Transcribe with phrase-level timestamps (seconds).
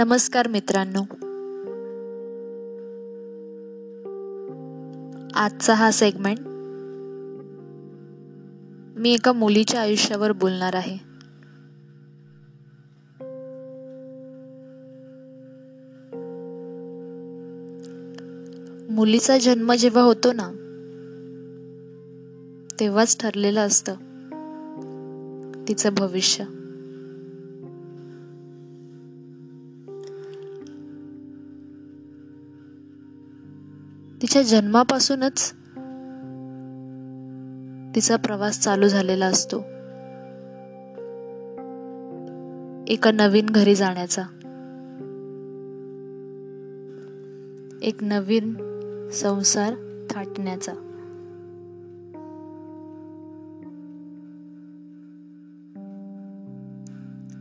[0.00, 1.02] नमस्कार मित्रांनो.
[5.34, 6.38] आजचा हा सेगमेंट
[8.98, 10.98] मी एका मुलीच्या आयुष्यावर बोलणार आहे.
[18.94, 20.50] मुलीचा जन्म जेव्हा होतो ना
[22.80, 23.94] तेव्हाच ठरलेलं असतं
[25.68, 26.44] तिचं भविष्य.
[34.22, 35.52] तिच्या जन्मापासूनच
[37.94, 39.58] तिचा प्रवास चालू झालेला असतो.
[42.86, 44.22] एका नवीन घरी जाण्याचा.
[47.82, 48.54] एक नवीन
[49.12, 49.74] संसार
[50.10, 50.72] थाटण्याचा.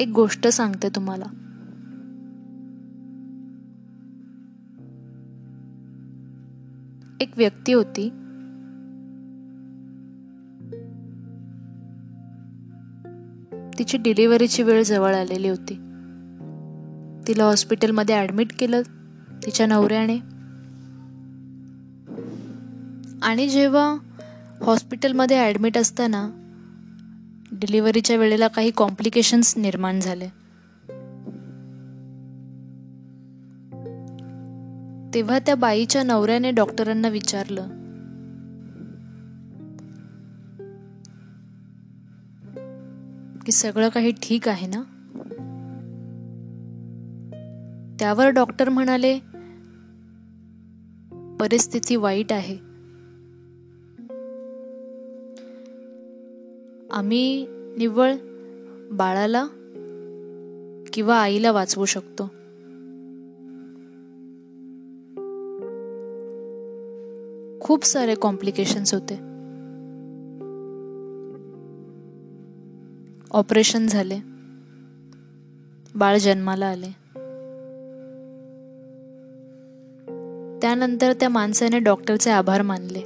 [0.00, 1.49] एक गोष्ट सांगते तुम्हाला.
[7.20, 8.08] एक व्यक्ती होती.
[13.78, 15.74] तिची डिलिव्हरीची वेळ जवळ आलेली होती.
[17.28, 18.82] तिला हॉस्पिटलमध्ये ॲडमिट केलं
[19.46, 20.16] तिच्या नवऱ्याने.
[23.22, 23.96] आणि जेव्हा
[24.60, 26.30] हॉस्पिटलमध्ये ॲडमिट असताना
[27.52, 30.39] डिलिव्हरीच्या वेळेला काही कॉम्प्लिकेशन्स निर्माण झाले.
[35.14, 37.66] तेव्हा त्या बाईच्या नवऱ्याने डॉक्टरांना विचारलं.
[43.46, 44.82] की सगळं काही ठीक आहे ना?
[47.98, 49.18] त्यावर डॉक्टर म्हणाले
[51.40, 52.56] परिस्थिती वाईट आहे.
[56.92, 58.14] आम्ही निव्वळ
[58.92, 59.46] बाळाला
[60.92, 62.39] किंवा आईला वाचवू शकतो.
[67.70, 69.14] खूप सारे कॉम्प्लिकेशन्स होते.
[73.30, 74.18] ऑपरेशन झाले.
[75.94, 76.86] बाळ जन्माला आले.
[80.62, 83.00] त्यानंतर त्या माणसाने डॉक्टरचे आभार मानले.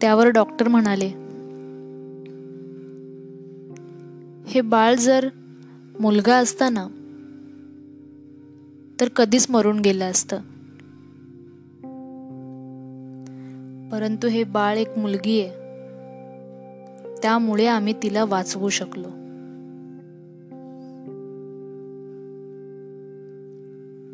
[0.00, 1.08] त्यावर डॉक्टर म्हणाले
[4.46, 5.28] हे बाळ जर
[6.00, 6.86] मुलगा असताना
[9.02, 10.36] तर कधीच मरून गेलं असतं.
[13.88, 15.50] परंतु हे बाळ एक मुलगी आहे.
[17.22, 19.08] त्यामुळे आम्ही तिला वाचवू शकलो.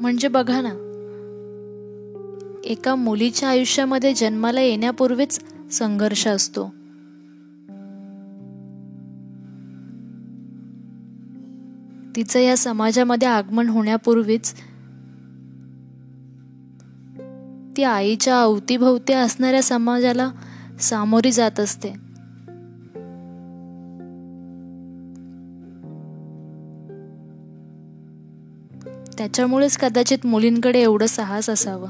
[0.03, 0.85] म्हणजे बघा ना
[2.65, 5.41] एका मुलीच्या आयुष्यामध्ये जन्माला येण्यापूर्वीच
[5.73, 6.67] संघर्ष असतो.
[12.17, 14.55] तिचं या समाजामध्ये आगमन होण्यापूर्वीच
[17.79, 20.31] ती आईच्या अवतीभवती असणाऱ्या समाजाला
[20.81, 21.89] सामोरी जात असते.
[29.19, 31.89] त्याच्यामुळेच कदाचित मुलींकडे एवढं साहस असावं.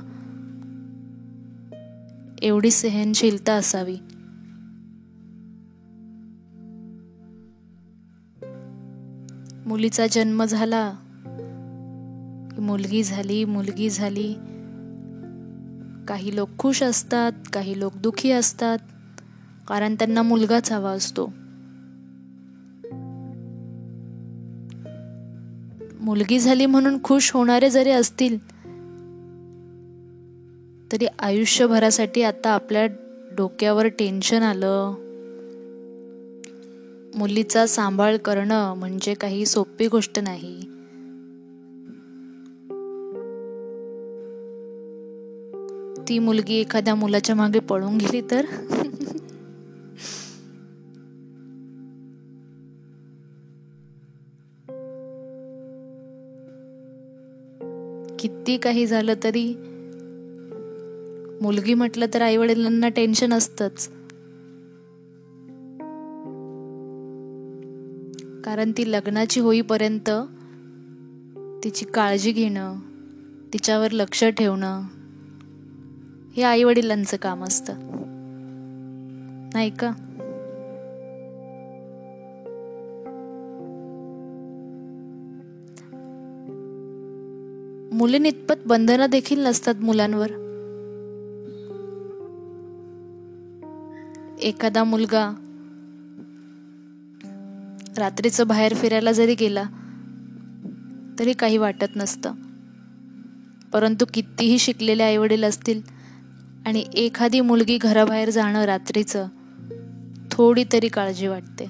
[2.42, 3.96] एवढी सहनशीलता असावी.
[9.66, 10.92] मुलीचा जन्म झाला
[12.58, 14.34] मुलगी झाली मुलगी झाली
[16.08, 18.78] काही लोक खुश असतात काही लोक दुखी असतात.
[19.68, 21.26] कारण त्यांना मुलगाच हवा असतो.
[26.00, 28.38] मुलगी झाली म्हणून खुश होणारे जरी असतील
[30.92, 32.86] तरी आयुष्यभरासाठी आता आपल्या
[33.36, 34.94] डोक्यावर टेन्शन आलं.
[37.14, 40.67] मुलीचा सांभाळ करणं म्हणजे काही सोपी गोष्ट नाही.
[46.08, 48.44] ती मुलगी एखाद्या मुलाच्या मागे पळून गेली तर?
[58.18, 59.54] किती काही झालं तरी
[61.42, 63.88] मुलगी म्हटलं तर आई वडिलांना टेन्शन असतच.
[68.44, 70.10] कारण ती लग्नाची होईपर्यंत
[71.64, 72.76] तिची काळजी घेणं
[73.52, 74.82] तिच्यावर लक्ष ठेवणं
[76.36, 77.74] हे आई वडिलांचं काम असतं.
[79.54, 79.90] नाही का?
[87.92, 90.30] मुलीनितपत बंधनं देखील नसतात मुलांवर.
[94.42, 95.30] एखादा मुलगा
[97.98, 99.62] रात्रीचं बाहेर फिरायला जरी गेला
[101.18, 102.32] तरी काही वाटत नसतं.
[103.72, 105.97] परंतु कितीही शिकलेले आईवडील असतील
[106.68, 109.26] आणि एखादी मुलगी घराबाहेर जाणं रात्रीचं
[110.30, 111.64] थोडी तरी काळजी वाटते.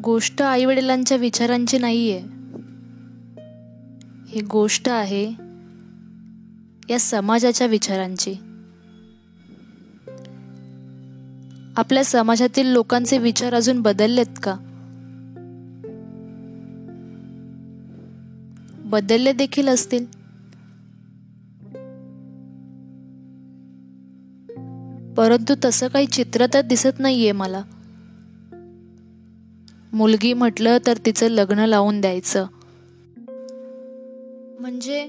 [0.00, 2.18] गोष्ट आईवडिलांच्या विचारांची नाहीये.
[4.28, 5.30] ही गोष्ट आहे
[6.90, 8.34] या समाजाच्या विचारांची.
[11.76, 14.56] आपल्या समाजातील लोकांचे विचार अजून बदललेत का?
[18.88, 20.04] बदलले देखील असतील.
[25.14, 27.62] परंतु तसं काही चित्र तर दिसत नाहीये मला.
[29.92, 32.46] मुलगी म्हटलं तर तिचं लग्न लावून द्यायचं.
[34.60, 35.08] म्हणजे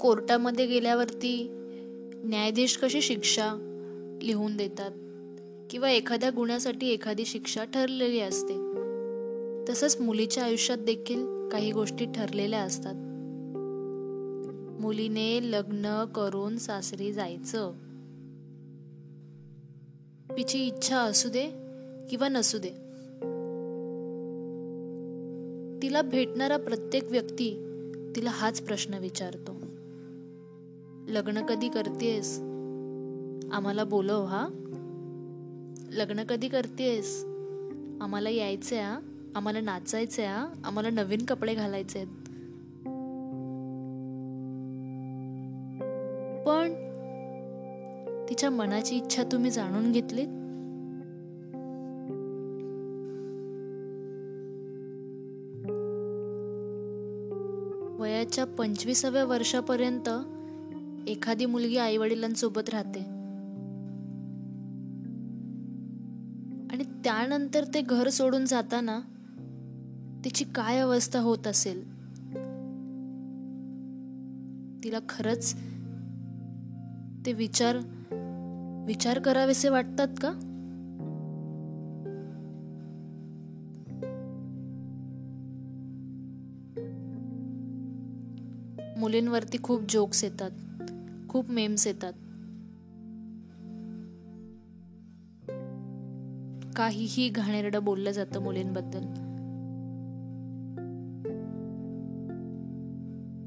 [0.00, 1.48] कोर्टामध्ये गेल्यावरती
[2.24, 3.48] न्यायाधीश कशी शिक्षा
[4.22, 4.90] लिहून देतात?
[5.70, 8.54] किंवा एखाद्या गुन्ह्यासाठी एखादी शिक्षा ठरलेली असते.
[9.68, 12.94] तसंच मुलीच्या आयुष्यात देखील काही गोष्टी ठरलेल्या असतात.
[14.82, 17.72] मुलीने लग्न करून सासरी जायचं.
[20.36, 21.50] तिची इच्छा असू दे
[22.10, 22.68] किंवा नसू दे.
[25.82, 27.50] तिला भेटणारा प्रत्येक व्यक्ती
[28.16, 29.52] तिला हाच प्रश्न विचारतो.
[31.08, 32.38] लग्न कधी करतेस?
[33.52, 34.48] आम्हाला बोलव हा?
[35.92, 37.24] लग्न कधी करतेस?
[38.00, 39.00] आम्हाला यायचंय हा?
[39.34, 40.46] आम्हाला नाचायचंय हा.
[40.64, 42.08] आम्हाला नवीन कपडे घालायचे आहेत
[46.46, 46.72] पण
[48.28, 50.28] तिच्या मनाची इच्छा तुम्ही जाणून घेतलीत?
[58.00, 60.08] वयाच्या पंचवीसाव्या वर्षापर्यंत
[61.08, 63.00] एखादी मुलगी आई वडिलांसोबत राहते.
[66.72, 69.00] आणि त्यानंतर ते घर सोडून जाताना
[70.24, 71.82] तिची काय अवस्था होत असेल?
[74.84, 75.54] तिला खरंच
[77.26, 77.76] ते विचार
[78.86, 80.32] विचार करावेसे वाटतात का?
[88.98, 90.50] मुलींवरती खूप जोक्स येतात
[91.28, 92.12] खूप मेम्स येतात.
[96.76, 99.33] काहीही घाणेरडं बोललं जातं मुलींबद्दल.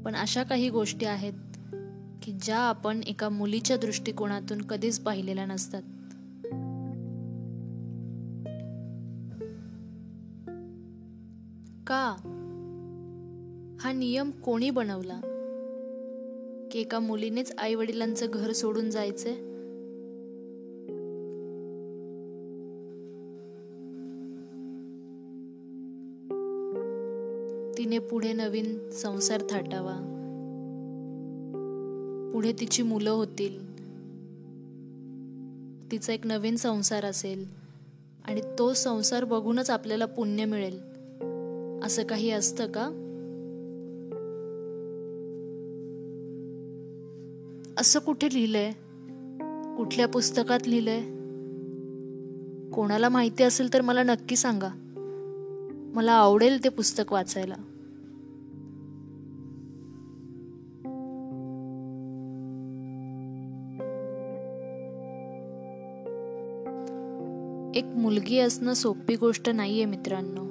[0.08, 1.32] पण अशा काही गोष्टी आहेत
[2.22, 5.82] की ज्या आपण एका मुलीच्या दृष्टिकोनातून कधीच पाहिलेल्या नसतात.
[11.86, 12.16] का?
[13.80, 15.20] हा नियम कोणी बनवला?
[16.72, 19.47] की एका मुलीनेच आई वडिलांचं घर सोडून जायचंय?
[27.88, 29.94] तिने पुढे नवीन संसार थाटावा.
[32.32, 33.78] पुढे तिची मुलं होतील.
[35.92, 37.46] तिचा एक नवीन संसार असेल.
[38.24, 40.80] आणि तो संसार बघूनच आपल्याला पुण्य मिळेल.
[41.84, 42.84] असं काही असतं का?
[47.78, 48.70] असं कुठे लिहिलंय?
[49.76, 51.00] कुठल्या पुस्तकात लिहिलंय?
[52.70, 54.68] कोणाला माहिती असेल तर मला नक्की सांगा.
[55.94, 57.54] मला आवडेल ते पुस्तक वाचायला.
[67.98, 70.44] मुलगी असणं सोपी गोष्ट नाहीये मित्रांनो.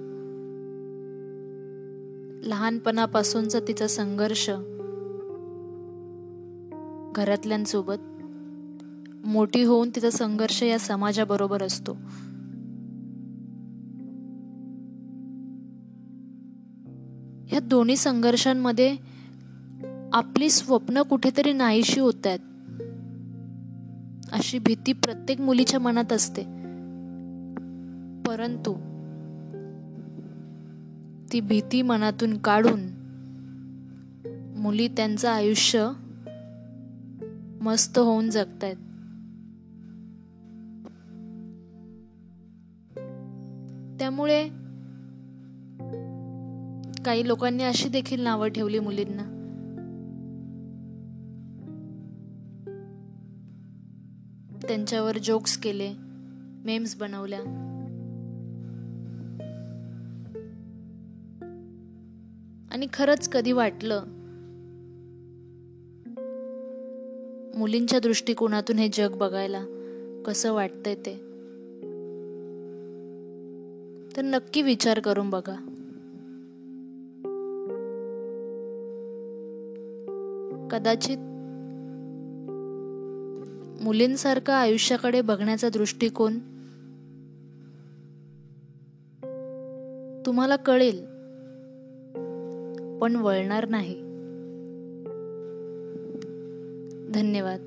[2.49, 4.49] लहानपणापासूनचा तिचा संघर्ष
[7.15, 8.23] घरातल्यांसोबत
[9.27, 11.91] मोठी होऊन तिचा संघर्ष या समाजाबरोबर असतो.
[17.53, 18.95] या दोन्ही संघर्षांमध्ये
[20.13, 22.39] आपली स्वप्न कुठेतरी नाहीशी होत आहेत.
[24.31, 26.56] अशी भीती प्रत्येक मुलीच्या मनात असते.
[28.37, 28.73] परंतु
[31.33, 32.79] ती भीती मनातून काढून
[34.57, 35.91] मुली त्यांचं आयुष्य
[37.61, 38.75] मस्त होऊन जगतायत.
[43.99, 44.47] त्यामुळे
[47.05, 49.23] काही लोकांनी अशी देखील नावं ठेवली मुलींना.
[54.67, 55.93] त्यांच्यावर जोक्स केले
[56.65, 57.66] मेम्स बनवल्या.
[62.87, 64.03] आणि खरंच कधी वाटलं?
[67.57, 69.65] मुलींच्या दृष्टिकोनातून हे जग बघायला
[70.25, 71.15] कसं वाटतंय ते?
[74.17, 75.55] तर नक्की विचार करून बघा.
[80.71, 81.17] कदाचित
[83.83, 86.39] मुलींसारखं आयुष्याकडे बघण्याचा दृष्टिकोन
[90.25, 91.16] तुम्हाला कळेल.
[93.01, 93.95] पण वळणार नाही.
[97.13, 97.66] धन्यवाद.